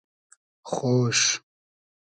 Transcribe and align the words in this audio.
خۉش 0.71 1.19